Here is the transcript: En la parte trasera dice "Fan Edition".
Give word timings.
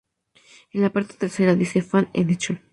En 0.71 0.81
la 0.81 0.89
parte 0.89 1.13
trasera 1.15 1.53
dice 1.53 1.83
"Fan 1.83 2.09
Edition". 2.13 2.59